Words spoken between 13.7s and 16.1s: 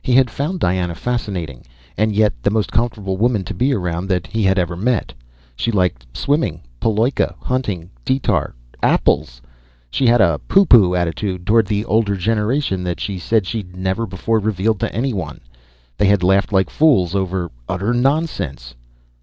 never before revealed to anyone. They